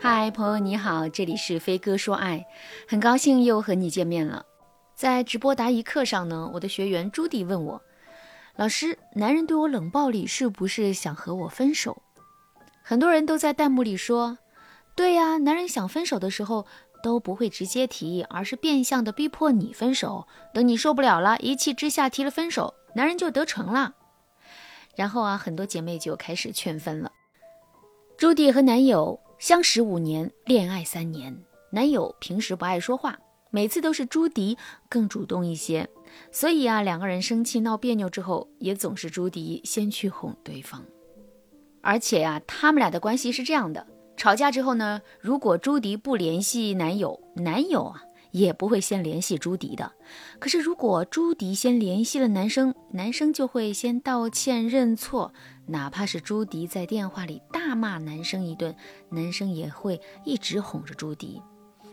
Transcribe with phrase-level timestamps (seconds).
[0.00, 2.46] 嗨，朋友你好，这里是飞哥说爱，
[2.86, 4.46] 很高兴又和你见面了。
[4.94, 7.82] 在直播答疑课上呢，我的学员朱迪问我，
[8.54, 12.00] 老师，男人对我冷暴力是不是想和我分手？
[12.80, 14.38] 很多人都在弹幕里说，
[14.94, 16.64] 对呀，男人想分手的时候
[17.02, 23.94] 都不会直接提，而是变相的逼迫你分手，等你受不了了，一气之下提了分手，男人就得逞了。
[24.94, 27.10] 然后啊，很多姐妹就开始劝分了。
[28.16, 31.36] 朱迪和男友相识五年，恋爱三年，
[31.70, 33.16] 男友平时不爱说话。
[33.50, 35.88] 每次都是朱迪更主动一些，
[36.32, 40.84] 所以啊，两个人生气闹别扭之后，也总是朱迪先去哄对方。
[41.80, 48.02] 而且呀，他们俩的关系是这样的：吵架之后呢，如果朱迪不联系男友，男友啊
[48.32, 49.92] 也不会先联系朱迪的。
[50.40, 55.32] 可是如果朱迪先联系了男生，男生就会先道歉认错，
[55.68, 58.74] 哪怕是朱迪在电话里大骂男生一顿，
[59.10, 61.40] 男生也会一直哄着朱迪。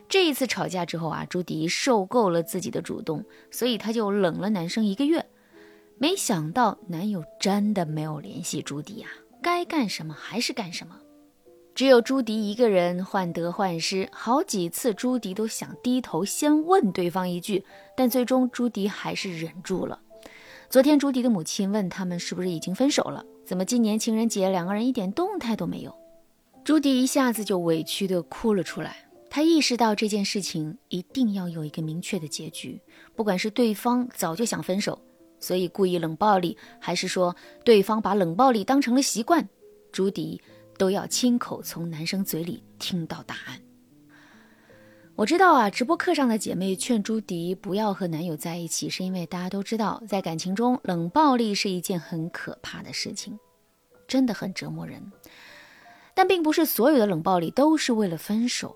[0.07, 5.25] 这一次吵架之后啊，朱迪受够了自己的主动，所以他就冷了男生一个月。
[5.97, 9.09] 没想到男友真的没有联系朱迪啊，
[9.41, 10.97] 该干什么还是干什么。
[11.73, 17.65] 只有朱迪一个人患得患失，好几次朱迪都想低头先问对方一句，
[17.97, 19.99] 但最终朱迪还是忍住了。
[20.69, 25.95] 昨天朱迪的母亲问他们是不是已经分手了，怎么今年情人节两个人一点动态都没有？
[26.63, 28.97] 朱迪一下子就委屈的哭了出来。
[29.29, 32.81] 他意识到这件事情一定要有一个明确的结局，
[33.15, 34.99] 不管是对方早就想分手，
[35.39, 39.47] 所以故意冷暴力，还是说对方把冷暴力当成了习惯，
[39.91, 40.41] 朱迪
[40.77, 43.61] 都要亲口从男生嘴里听到答案。
[45.17, 53.39] 我知道啊，直播课上的姐妹劝朱迪不要和男友在一起，是因为大家都知道，在感情中冷暴力是一件很可怕的事情，
[54.09, 55.01] 真的很折磨人。
[56.13, 58.75] 但并不是所有的冷暴力都是为了分手。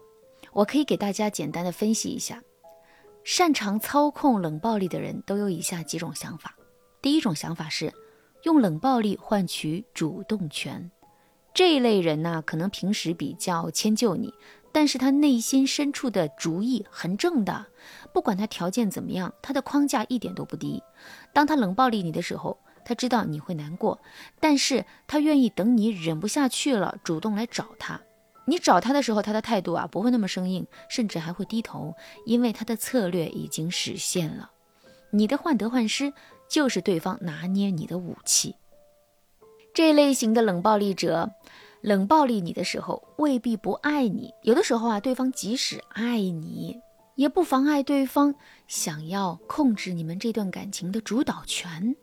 [0.54, 2.42] 我可以给大家简单的分析一下，
[3.26, 6.56] 擅长操控冷暴力的人都有以下几种想法。
[7.02, 7.94] 第一种想法是
[8.44, 10.90] 用冷暴力换取主动权，
[11.53, 14.34] 这一类人呢，可能平时比较迁就你，
[14.72, 17.66] 但是他内心深处的主意很正的，
[18.13, 20.81] 不管他条件怎么样，他的框架一点都不低。
[21.34, 24.00] 当他冷暴力你的时候，他知道你会难过，
[24.40, 28.00] 但是他愿意等你忍不下去了，主动来找他。
[28.46, 34.50] 你找他的时候，他的态度啊不会那么生硬，甚至还会低头，因为他的策略已经实现了。
[35.12, 36.13] 你的患得患失
[36.47, 38.56] 就是对方拿捏你的武器。
[39.72, 41.30] 这类型的冷暴力者，
[41.81, 46.78] 冷暴力你的时候未必不爱你，有的时候啊，对方即使爱你，
[47.16, 48.35] 也不妨碍对方
[48.67, 51.95] 想要控制你们这段感情的主导权。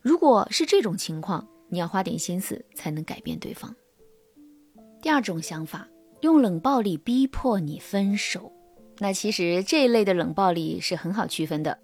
[0.00, 3.74] 如果是这种情况，你要花点心思才能改变对方。
[5.00, 5.86] 第二种想法，
[6.20, 8.52] 用冷暴力逼迫你分手，
[8.98, 11.78] 那其实这一类的冷暴力是很好区分的。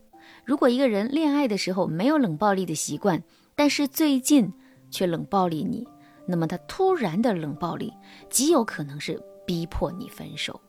[0.45, 3.23] 如果一个人恋爱的时候没有冷暴力的习惯，
[3.55, 4.53] 但是最近
[4.91, 5.87] 却冷暴力你，
[6.29, 7.93] 那么他突然的冷暴力
[8.31, 10.61] 极有可能是逼迫你分手。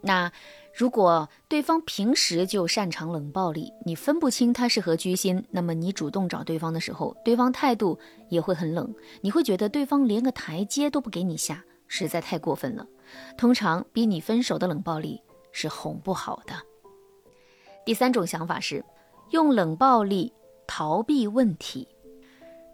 [0.00, 0.30] 那
[0.74, 11.64] 如果对方平时就擅长冷暴力，你分不清他是何居心，那么你主动找对方的时候，对方态度也会很冷，你会觉得对方连个台阶都不给你下。
[11.86, 12.86] 实在太过分了，
[13.36, 15.20] 通常逼你分手的冷暴力
[15.52, 16.54] 是哄不好的。
[17.84, 18.84] 第三种想法是
[19.30, 20.32] 用冷暴力
[20.66, 21.86] 逃避问题。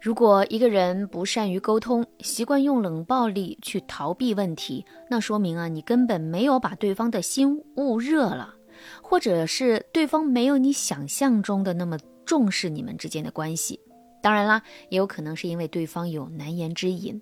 [0.01, 8.55] 如果一个人不善于沟通，习惯用冷暴力去逃避问题，那说明啊，你根本没有把对方的心捂热了，
[9.03, 13.79] 或者是对方没有你想象中的那么重视你们之间的关系。
[14.23, 17.21] 当然啦，也有可能是因为对方有难言之隐。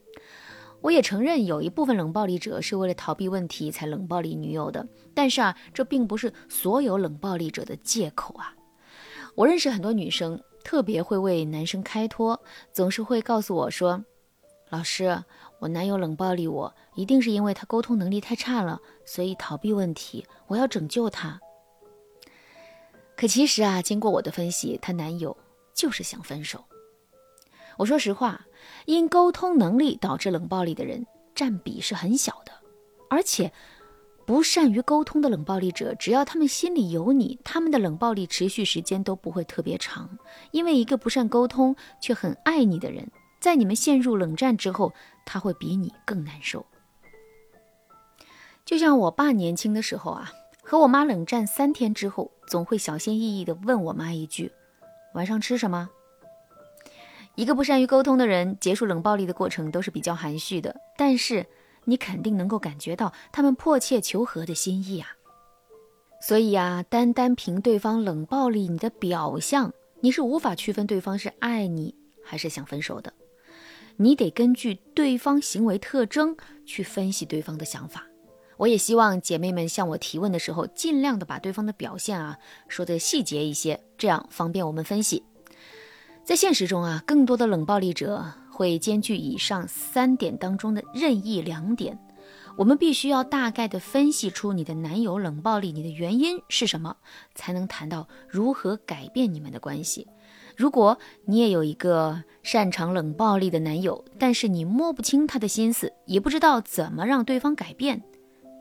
[0.80, 8.56] 我也承认，有一部分冷暴力者是为了逃避问题才冷暴力女友的，但是啊，这并不是所有冷暴力者的借口啊。
[9.36, 14.04] 我认识很多女生，特别会为男生开脱，总是会告诉我说
[14.70, 15.24] ：“老师，
[15.60, 21.40] 我男友冷暴力我，一定是因为他沟通能力太差了，所以逃避问题，我要拯救他。”
[23.18, 25.36] 可其实啊，经过我的分析，她男友
[25.74, 26.64] 就是想分手。
[27.78, 28.46] 我说实话。
[28.86, 32.52] 因沟通能力导致冷暴力的人占比是很小的，
[33.10, 33.52] 而且
[34.30, 40.08] 不善于沟通的冷暴力者，只要他们心里有你，他们的冷暴力持续时间都不会特别长。
[40.52, 43.10] 因为一个不善沟通却很爱你的人，
[43.42, 44.94] 在你们陷入冷战之后，
[45.26, 46.64] 他会比你更难受。
[48.64, 54.52] 就像我爸年轻的时候啊，和我妈冷战三天之后，总会小心翼翼地问我妈一句
[55.16, 55.90] ：“晚上吃什么？”
[57.34, 60.80] 一个不善于沟通的人，结束冷暴力的过程都是比较含蓄的。
[60.96, 61.48] 但是，
[61.86, 65.10] 你肯定能够感觉到他们迫切求和的心意啊。
[66.22, 73.14] 所以呀，单单凭对方冷暴力你的表象，你是无法区分对方是爱你还是想分手的。
[73.96, 76.36] 你得根据对方行为特征
[76.66, 78.06] 去分析对方的想法。
[78.58, 82.38] 我也希望姐妹们向我提问的时候，尽量的把对方的表现啊
[82.68, 85.24] 说的细节一些，这样方便我们分析。
[86.26, 88.26] 在现实中啊，更多的冷暴力者
[88.60, 91.98] 会兼具以上三点当中的任意两点。
[92.58, 96.98] 我们必须要大概的分析出你的男友冷暴力，你的原因是什么，
[97.34, 100.06] 才能谈到如何改变你们的关系。
[100.58, 108.04] 如果你也有一个擅长冷暴力的男友，但是你摸不清他的心思，也不知道怎么让对方改变，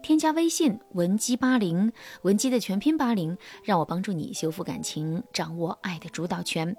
[0.00, 1.91] 添加微信文姬八零，
[2.23, 6.77] 文姬的全拼八零，让我帮助你修复感情，掌握爱的主导权。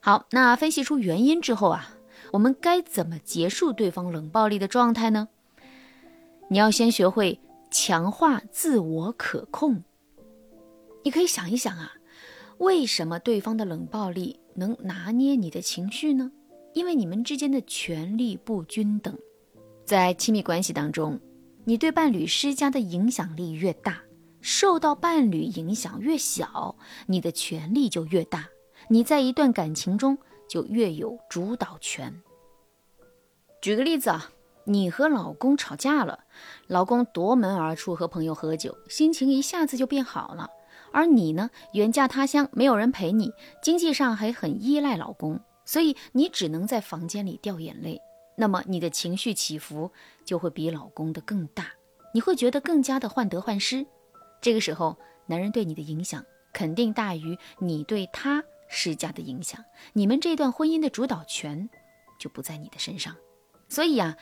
[0.00, 1.90] 好，那分析出原因之后啊，
[2.32, 5.28] 我们该怎么结束对方冷暴力的状态呢？
[6.48, 7.38] 你要先学会
[7.70, 9.82] 强化自我可控。
[11.02, 11.92] 你可以想一想啊，
[12.58, 16.30] 为什么对方的冷暴力能拿捏你的情绪呢？
[16.72, 19.16] 因为你们之间的权力不均等。
[19.84, 21.18] 在亲密关系当中，
[21.64, 24.00] 你对伴侣施加的影响力越大，
[24.40, 28.46] 受到伴侣影响越小，你的权力就越大。
[28.88, 30.16] 你在一段感情中
[30.50, 32.12] 就越有主导权。
[33.62, 34.30] 举个例子啊。
[34.64, 36.20] 你和老公吵架了，
[36.68, 40.48] 老公夺门而出和朋友喝酒，心情一下子就变好了。
[40.92, 43.32] 而你呢，远嫁他乡，没有人陪你，
[43.62, 48.00] 经济上还很依赖老公，所以你只能在房间里掉眼泪。
[48.36, 49.90] 那么你的情绪起伏
[50.24, 51.66] 就会比老公的更大，
[52.14, 53.84] 你会觉得更加的患得患失。
[54.40, 54.96] 这个时候，
[55.26, 59.62] 男人对你的影响肯定大于你对他施加的影响，
[59.92, 61.68] 你们这段婚姻的主导权
[62.18, 63.14] 就不在你的身上。
[63.68, 64.16] 所以呀，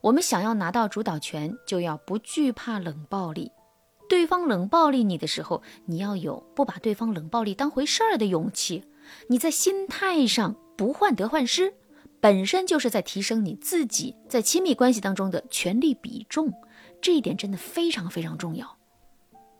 [0.00, 3.50] 我们想要拿到主导权，就要不惧怕冷暴力。
[4.08, 8.84] 对方冷暴力你的时候，你要有不把对方冷暴力当回事儿的勇气。
[9.28, 11.72] 你在心态上不患得患失，
[12.20, 16.52] 本身就是在提升你自己在亲密关系当中的权力比重。
[17.00, 18.76] 这一点真的非常非常重要。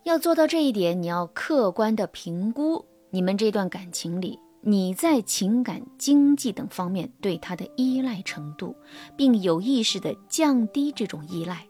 [0.04, 4.40] 要做到这一点，你要客观的评估你们这段感情里。
[4.64, 8.76] 你在情感、经济等方面对他的依赖程度，
[9.16, 11.66] 并有意识地降低这种依赖，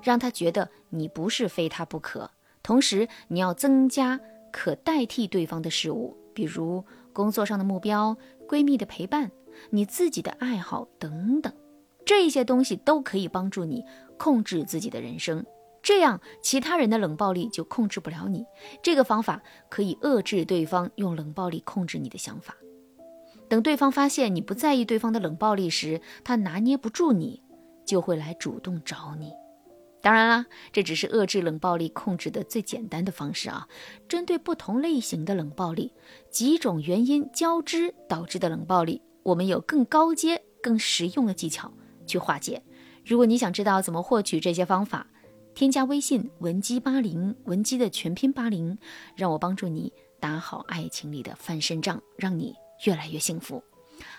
[0.00, 2.30] 让他觉得你不是非他不可。
[2.62, 4.20] 同时，你要增加
[4.52, 8.16] 可代替对方的事物，比如工作上的目标、
[8.48, 9.32] 闺蜜的陪伴、
[9.70, 11.52] 你自己的爱好等等，
[12.04, 13.82] 这些东西都可以帮助你
[14.16, 15.44] 控制自己的人生。
[15.86, 18.44] 这样，其他人的冷暴力就控制不了你。
[18.82, 19.40] 这个方法
[19.70, 22.56] 可以遏制对方用冷暴力控制你的想法。
[23.48, 27.40] 等对方发现你不在意对方的冷暴力时，他拿捏不住你，
[27.86, 29.30] 就会来主动找你。
[30.02, 33.68] 当然啦，这只是遏制冷暴力控制的最简单的方式啊。
[34.08, 35.92] 针对不同类型的冷暴力，
[36.32, 41.72] 几种原因交织导致的冷暴力，我们有更高阶、更实用的技巧
[42.08, 42.64] 去化解。
[43.04, 45.06] 如果你想知道怎么获取这些方法，
[45.56, 48.76] 添加微信文姬八零，文姬的全拼八零，
[49.16, 52.54] 让我帮助你打好爱情里的翻身仗，让你
[52.84, 53.64] 越来越幸福。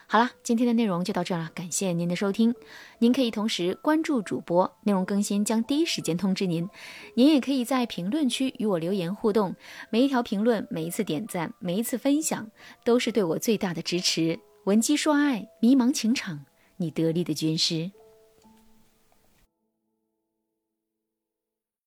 [0.08, 2.56] 好了，今天的内容就到这了，感谢您的收听。
[2.98, 6.68] 您可以同时关注主播，内容更新将第一时间通知您。
[7.14, 9.56] 您也可以在评论区与我留言互动，
[9.92, 12.50] 每一条评论、每一次点赞、每一次分享，
[12.84, 14.40] 都是对我最大的支持。
[14.66, 16.46] 文姬说爱，迷茫情场，
[16.78, 17.92] 你得力的军师。